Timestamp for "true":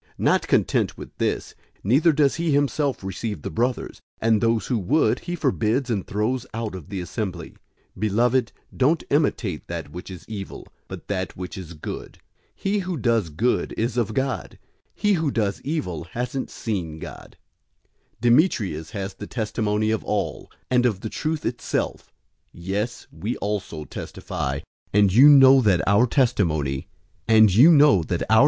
27.53-28.19